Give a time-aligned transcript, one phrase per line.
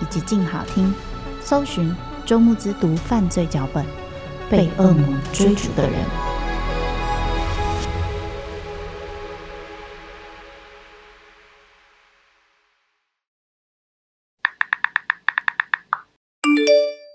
[0.00, 0.94] 以及静好听，
[1.40, 1.94] 搜寻。
[2.24, 3.82] 周慕之读犯罪脚本，
[4.50, 6.04] 被恶魔追逐的人。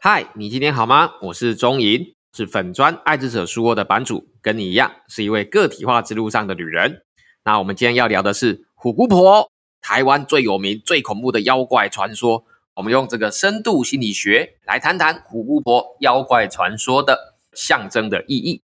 [0.00, 1.10] 嗨，你今天好吗？
[1.22, 7.02] 我是钟颖，是粉专爱之者书窝的版主，跟你一样是一位个体化之路上的旅人。
[7.42, 12.44] 那我们今天要聊的是虎姑婆，台湾最有名、最恐怖的妖怪传说。
[12.80, 18.62] 我们用这个深度心理学来谈谈虎姑婆妖怪传说的象征的意义。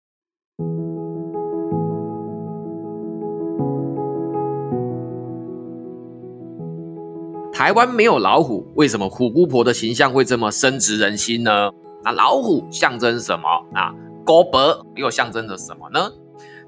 [7.51, 11.71] 台湾没有老虎，为什么虎姑婆的形象会这么深植人心呢？
[12.03, 13.49] 那老虎象征什么？
[13.73, 16.11] 啊，姑婆又象征着什么呢？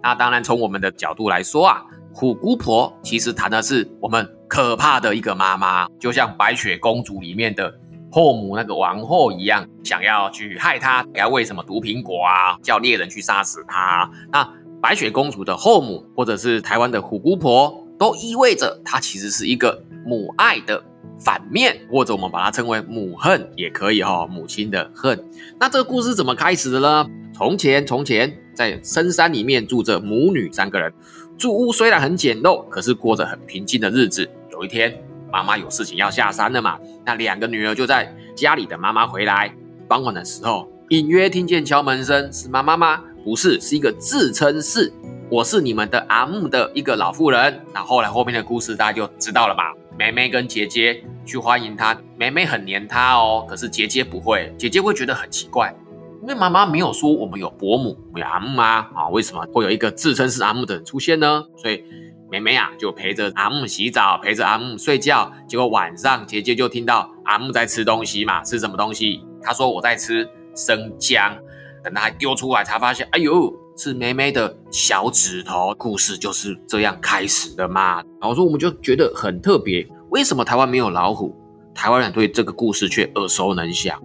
[0.02, 1.86] 那当然，从我们的角度来说啊。
[2.17, 7.77] 虎姑婆其实谈的是我们可怕的一个妈妈，就像白雪公主里面的
[8.09, 14.09] 后母那个王后一样，想要去害她，要喂什么毒苹果啊，叫猎人去杀死她。
[14.31, 14.49] 那
[14.81, 20.81] 白雪公主的后母，或者是台湾的虎姑婆，都意味着她其实是一个母爱的
[21.20, 25.23] 反面，或者我们把它称为母恨也可以哈、哦，母亲的恨。
[25.59, 27.08] 那这个故事怎么开始的呢？
[27.33, 30.93] 从前，从前，在深山里面住着母女三个人。
[31.37, 34.30] 住屋虽然很简陋，可是过着很平静的日子。
[34.52, 34.98] 有一天，
[35.31, 39.54] 妈妈有事情要下山了嘛，那两个女儿就在家里等妈妈回来。
[39.87, 43.04] 傍晚的时候，隐约听见敲门声，是妈妈吗？
[43.23, 44.93] 不是，是一个自称是
[45.30, 47.59] 我是你们的阿木的一个老妇人。
[47.73, 49.73] 那后来后面的故事大家就知道了吧。
[49.98, 55.73] 妹妹跟姐姐去欢迎她，妹妹很黏她哦，可是姐姐不会，姐姐会觉得很奇怪。
[56.22, 58.89] 因为妈妈没有说我们有伯母，有阿木啊？
[58.95, 61.45] 啊，为什么会有一个自称是阿木的人出现呢？
[61.55, 61.84] 所以
[62.32, 65.32] 妹妹啊就陪着阿木洗澡，陪着阿木睡觉。
[65.48, 69.23] 结果晚上姐姐就听到阿木在吃东西嘛，吃什么东西？
[69.42, 71.38] 她说我在吃生姜。
[71.84, 75.73] 等她丢出来才发现，哎呦，是妹妹的小指头。
[75.77, 77.95] 故事就是这样开始的嘛。
[78.19, 81.36] 然后说我们就觉得很特别，为什么台湾没有老虎？
[81.73, 84.02] 台湾人对这个故事却耳熟能详。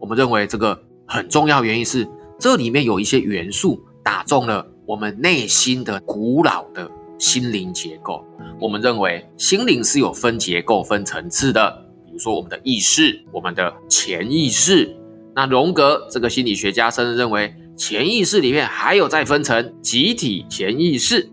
[0.00, 0.78] 我们认为这个。
[1.04, 2.08] 很重要原因是，
[2.38, 8.24] 这里面有一些元素打中了我们内心的古老的心灵结构。
[8.58, 11.70] 我们认为心灵是有分结构、分层次的，
[12.06, 14.96] 比如说我们的意识、我们的潜意识。
[15.34, 21.30] 那荣格这个心理学家甚至认为，潜意识里面还有再分层集体潜意识。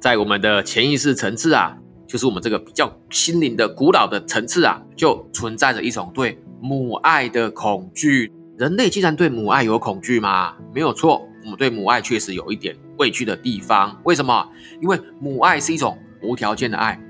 [0.00, 1.76] 在我们的潜意识层次啊，
[2.06, 8.32] 就是我们这个比较心灵的古老的层次啊，就存在着一种对母爱的恐惧。
[8.58, 10.54] 人类竟然对母爱有恐惧吗？
[10.74, 13.98] 没有错，我们对母爱确实有一点畏惧的地方。
[14.04, 14.48] 为什么？
[14.80, 17.00] 因为母爱是一种无条件的爱，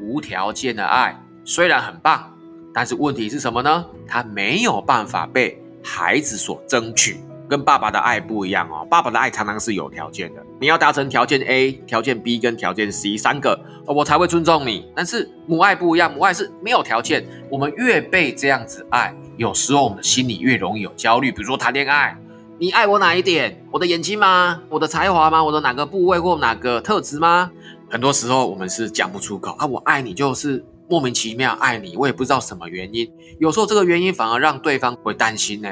[0.00, 2.34] 无条件的爱虽然很棒，
[2.72, 3.84] 但是问题是什么呢？
[4.06, 7.16] 它没有办法被孩子所争取，
[7.48, 8.86] 跟爸爸的爱不一样哦。
[8.90, 14.86] 爸爸的爱常常是有条件的，你要达成条件 A、条件 B 跟条件 C 三个，我才会尊重你。
[14.94, 19.14] 但是母爱不一样，母爱是没有条件，我们越被这样子爱。
[19.36, 22.16] 有时候我们的心里越容易有焦虑，比如说谈恋爱，
[22.58, 23.64] 你爱我哪一点？
[23.70, 24.60] 我的眼睛吗？
[24.68, 25.42] 我的才华吗？
[25.42, 27.50] 我的哪个部位或哪个特质吗？
[27.88, 33.08] 很多时候我们是讲不出口啊，我爱你就是莫名其妙爱你，我也不知道什么原因。
[33.38, 35.68] 有时候这个原因反而让对方会担心呢。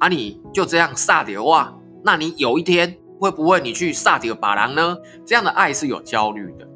[0.00, 1.72] 啊，你就这样撒掉哇？
[2.02, 4.96] 那你有一天会不会你去撒掉把郎呢？
[5.26, 6.66] 这样的爱是有焦虑的，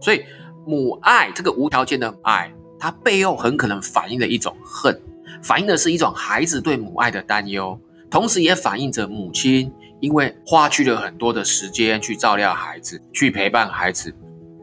[0.00, 0.24] 所以
[0.66, 5.00] 母爱这个无条件的爱，它背后很可能反映了一种恨。
[5.42, 7.78] 反映的是一种孩子对母爱的担忧，
[8.10, 14.12] 同时也反映着母亲因为花去了很多的时间去照料孩子，去陪伴孩子，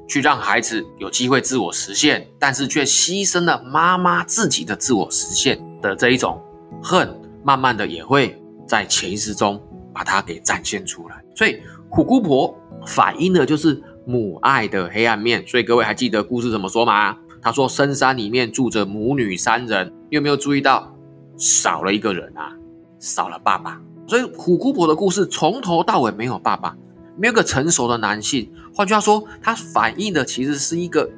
[0.10, 6.42] 去让孩子有机会自我实现，但是却牺牲了妈妈自己的自我实现的这一种
[6.84, 8.36] 恨慢慢的也会
[8.68, 9.62] 在潜意识中
[9.94, 11.24] 把它给展现出来。
[11.36, 11.60] 所以
[11.90, 12.56] 虎姑婆
[12.86, 15.46] 反映的就是母爱的黑暗面。
[15.48, 17.18] 所以各位还记得故事怎么说吗？
[17.42, 20.94] 他说深山里面住着母女三人，你有没有注意到
[21.38, 22.52] 少了一个人啊？
[23.00, 23.82] 少了爸爸。
[24.08, 26.76] 所以虎姑婆的故事从头到尾没有爸爸，
[27.18, 28.52] 没有个成熟的男性。
[28.76, 31.10] 换句话说，它反映的其实是一个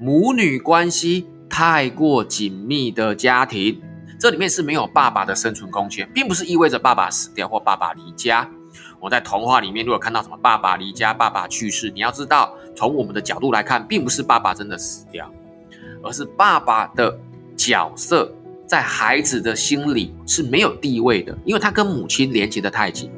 [0.00, 3.80] 母女关系太过紧密的家庭。
[4.22, 8.48] 这里面是没有爸爸的生存空间，并不是意味着爸爸死掉或爸爸离家。
[9.00, 15.28] 我在童话里面如果看到什么爸爸离家、爸爸去世，你要知道，从我们的角度来看，并不是爸爸真的死掉，
[16.04, 17.18] 而是爸爸的
[17.56, 18.32] 角色。
[18.64, 23.10] 在孩子的心里是没有地位的，因为他跟母亲连接得太紧。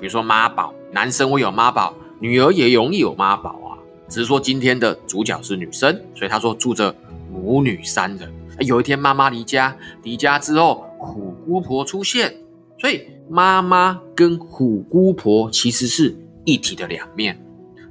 [0.00, 3.76] 比如说妈宝，男生会有妈宝，女儿也容易有妈宝啊。
[4.08, 6.94] 只是说今天的主角是女生，所以他说住着
[7.30, 8.32] 母女三人。
[8.60, 12.34] 有一天妈妈离家，离家之后虎姑婆出现，
[12.78, 17.40] 所以妈妈跟虎姑婆其实是一体的两面，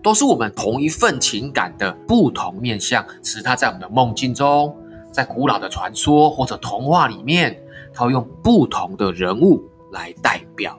[0.04, 4.75] 都是我们同一份情感的不同面向，只是他在我们的梦境中。
[5.10, 7.60] 在古老的传说或者童话里面，
[7.94, 10.78] 它会用不同的人物来代表。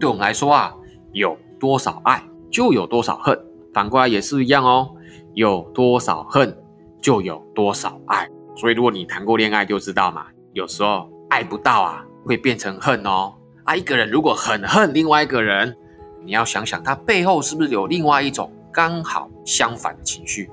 [0.00, 0.74] 对我们来说啊，
[1.12, 3.38] 有多少爱就有多少恨，
[3.72, 4.90] 反过来也是一样哦。
[5.34, 6.56] 有多少恨
[7.00, 8.28] 就有多少爱。
[8.56, 13.34] 所以如果你谈过恋爱就知道嘛，有时候爱不到啊，会变成恨哦。
[13.64, 15.76] 啊，一个人如果很恨另外一个人，
[16.24, 20.50] 你要想想他背后是不是有另外一种刚好相反的情绪。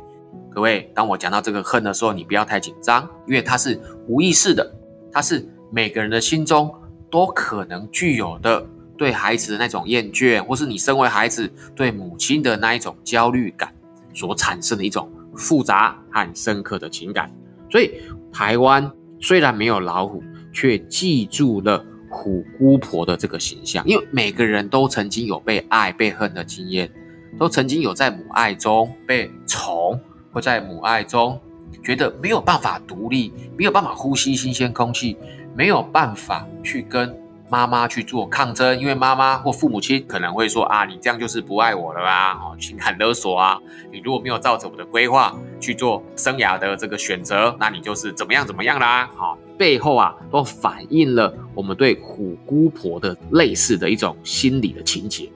[0.52, 4.70] 各位，当我讲到这个恨的时候，你不要太紧张，因为它是无意识的，
[5.12, 6.74] 它是每个人的心中
[7.10, 8.66] 都可能具有的
[8.98, 13.74] 对孩子的那种厌倦，或是你身为孩子对母亲的那一种焦虑感
[14.14, 17.32] 所产生的一种复杂和深刻的情感。
[17.74, 17.90] 所以，
[18.32, 20.22] 台湾虽然没有老虎，
[20.52, 26.88] 却记住了虎姑婆的这个形象，因为每个人都曾经有被爱、被恨的经验，
[27.40, 30.00] 都曾经有在母爱中被宠。
[30.32, 31.40] 或在母爱中
[31.84, 35.18] 觉得没有办法独立，没有办法呼吸新鲜空气，
[35.56, 37.16] 没有办法去跟
[37.50, 43.60] 妈妈去做抗争，因为妈妈或父母亲可能会说啊，你这样就是不爱我了啊，哦，情感勒索啊，
[43.92, 55.32] 你如果没有照着我的规划去做生涯的这个选择，那你就是怎么样怎么样啦，好，背后啊都反映了我们对虎姑婆的类似的一种心理的情节，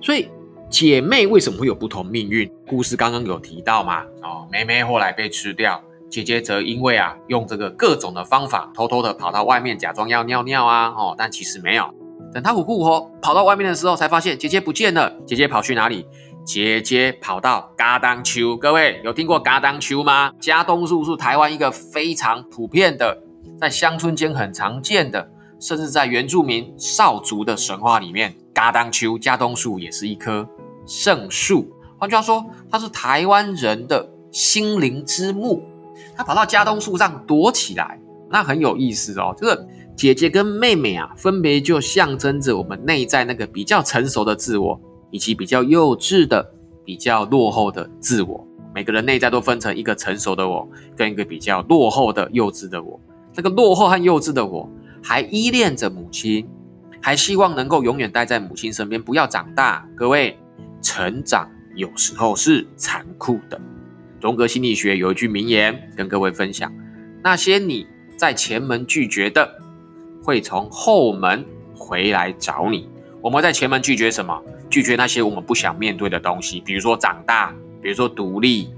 [0.00, 0.28] 所以。
[0.70, 2.50] 姐妹为什么会有不同命运？
[2.66, 4.04] 故事刚刚有提到嘛？
[4.22, 5.78] 哦，妹妹后来被吃掉，
[6.12, 11.88] 姐姐则因为啊，用这个各种的方法，偷偷的跑到外面假装要尿尿啊，哦，但其实没有。
[12.34, 15.10] 等她虎姑婆跑到外面的时候，才发现姐姐不见了。
[15.26, 16.06] 姐姐跑去哪里？
[16.44, 18.54] 姐姐跑到嘎当丘。
[18.54, 20.30] 各位有听过嘎当丘吗？
[20.38, 23.16] 加冬树是台湾一个非常普遍的，
[23.58, 30.46] 在乡村间很常见的，甚至在原住民少族的神话里面，嘎当丘加冬树也是一棵。
[30.86, 35.62] 圣树，换句话说，它是台湾人的心灵之木。
[36.16, 37.98] 他跑到家东树上躲起来，
[38.30, 39.34] 那很有意思哦。
[39.36, 39.66] 这个
[39.96, 44.80] 姐姐跟妹妹啊，分别就象征着我们内在那个比较成熟的自我，
[45.10, 46.52] 以及比较幼稚的、
[46.84, 48.46] 比较落后的自我。
[48.74, 52.98] 每个人内在都分成一个成熟的我，跟一个比较落后的、幼稚的我。
[53.32, 54.68] 这个落后和幼稚的我，
[55.02, 56.48] 还依恋着母亲，
[57.00, 59.88] 还希望能够永远待在母亲身边，不要长大。
[59.96, 60.38] 各位。
[60.84, 63.60] 成长有时候是残酷的。
[64.22, 66.72] 荣格心理学有一句名言跟各位分享：
[67.24, 67.84] 那些你
[68.16, 69.60] 在前门拒绝的，
[70.22, 72.88] 会从后门回来找你。
[73.20, 74.40] 我们在前门拒绝什么？
[74.70, 77.52] 拒绝那些我们不想面对的东西，比如说长大，
[77.82, 78.72] 比如说独立，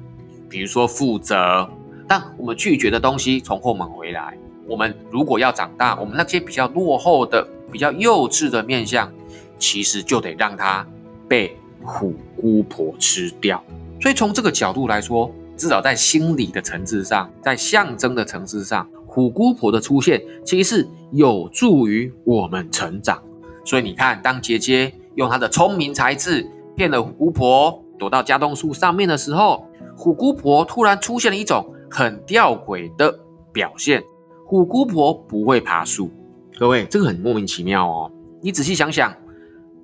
[0.48, 1.68] 比如说负责。
[2.08, 4.38] 但我们拒绝的东西从后门回来。
[4.66, 9.12] 我们如果要长大，我们那些比较落后的、比较幼稚的面相，
[9.58, 10.86] 其实就得让它
[11.28, 11.54] 被。
[11.86, 13.62] 虎姑婆吃掉，
[14.04, 23.22] 所以从这个角度来说，至少在心理的层次上，在象征的层次上，虎姑婆的出现其实是有助于我们成长。
[23.64, 26.46] 所以你看，当姐姐用她的聪明才智
[26.76, 33.18] 骗了虎姑婆，躲到家栋树上面的时候，虎姑婆突然出现了一种很吊诡的
[33.54, 34.04] 表现：
[34.44, 36.10] 虎姑婆不会爬树。
[36.58, 38.12] 各位，这个很莫名其妙哦。
[38.42, 39.14] 你仔细想想，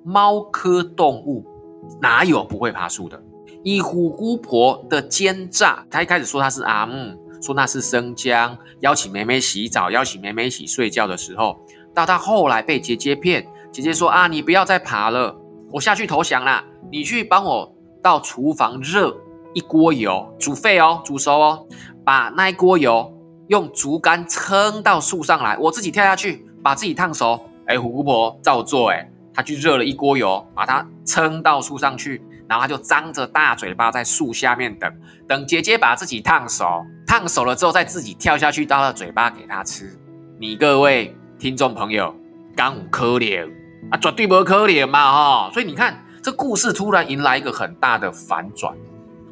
[0.03, 1.43] 猫科动物。
[1.99, 3.19] 哪有不会爬树的？
[3.63, 11.59] 以虎姑婆的奸诈，他一开始说他是阿木，说那是生姜，邀请妹妹洗澡，邀请妹妹一起睡觉的时候，
[11.93, 15.35] 到他后来被姐姐骗，姐姐说啊，你不要再爬了，
[15.71, 19.15] 我下去投降啦，你去帮我到厨房热
[19.53, 21.67] 一锅油，煮沸哦，煮熟哦，
[22.03, 23.13] 把那一锅油
[23.47, 27.39] 用竹竿撑到树上来，我自己跳下去，把自己烫熟。
[27.67, 34.93] 哎，虎姑婆照做，哎，她去热了一锅油，把它撑到树上去，然后他就张着大嘴巴在树下面等，
[35.25, 39.97] 等姐姐把自己烫熟，烫熟了之后再自己跳下去到了嘴巴给她吃。
[40.37, 42.13] 你各位听众朋友，
[42.53, 43.49] 敢有可怜
[43.89, 43.97] 啊？
[43.97, 45.51] 绝对不可怜嘛，哈！
[45.53, 48.75] 所以你看，这故事突然迎来一个很大的反转，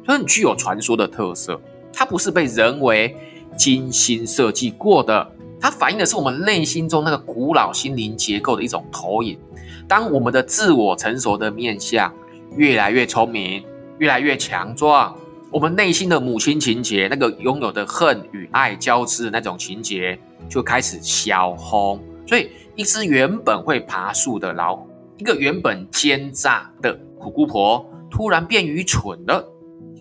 [0.06, 1.60] 所以很具有传说的特色。
[1.92, 3.14] 它不是被人为
[3.54, 5.30] 精心设计过的。
[5.60, 9.38] 它反映的是我们内心中那个古老心灵结构的一种投影。
[9.86, 12.10] 当我们的自我成熟的面相
[12.56, 13.64] 越来越聪明、
[13.98, 15.16] 越来越强壮，
[15.50, 22.02] 我们内心的母亲情结，那个拥有的恨与爱交织的那种情结，就开始消红。
[22.26, 24.88] 所以，一只原本会爬树的老虎，
[25.18, 29.44] 一个原本奸诈的虎姑婆，突然变愚蠢了，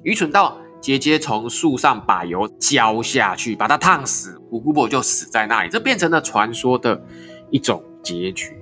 [0.03, 0.57] 愚蠢到。
[0.81, 5.69] 姐姐从树上把油浇下去，把它烫死，虎姑婆就死在那里。
[5.69, 7.03] 这变成了传说的
[7.49, 8.57] 一种结局。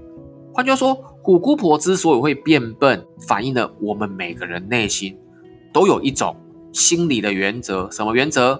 [0.51, 5.19] 换句话说，虎姑婆之所以会变笨，反映了我们每个人内心
[5.74, 6.34] 都有一种
[6.72, 7.91] 心理的原则。
[7.91, 8.57] 什么原则？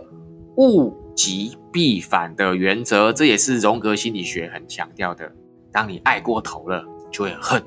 [0.58, 3.14] 物极必反的原则。
[3.14, 5.32] 这也是荣格心理学很强调的。
[5.72, 7.64] 当你爱过头了，就会恨。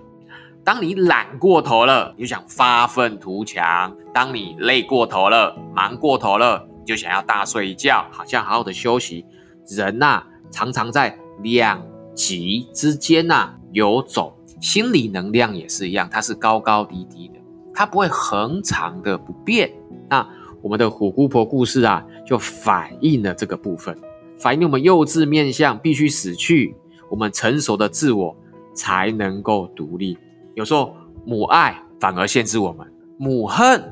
[0.62, 9.24] 当你懒过头了，你就想发愤图强；当你累过头了，忙过头了，你就想要大睡一觉，好像好好的休息。
[9.66, 11.82] 人呐、啊，常常在两
[12.14, 17.34] 极之间呐、啊、游走，心理能量也是一样，它是高高低低的，
[17.74, 19.70] 它不会恒常的不变。
[20.08, 20.28] 那
[20.60, 23.96] 我们的虎姑婆故事啊，就反映了这个部分，
[24.38, 26.74] 反映我们幼稚面相必须死去，
[27.08, 28.36] 我们成熟的自我
[28.74, 30.18] 才能够独立。
[30.54, 32.86] 有时候母爱反而限制我们，
[33.16, 33.82] 母恨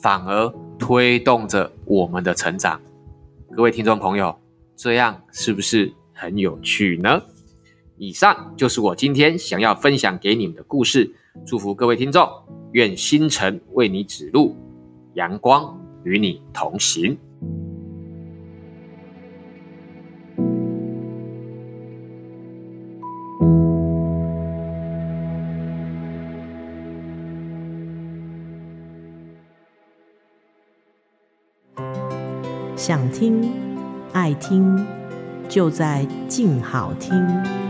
[0.00, 2.80] 反而推动着我们的成长。
[3.54, 4.34] 各位听众朋友，
[4.74, 7.20] 这样是不是很有趣呢？
[8.04, 11.10] 以上就是我今天想要分享给你们的故事。
[11.46, 12.28] 祝福各位听众，
[12.72, 14.54] 愿星辰为你指路，
[15.14, 17.16] 阳光与你同行。
[32.76, 33.50] 想听，
[34.12, 34.86] 爱听，
[35.48, 37.63] 就在静好听。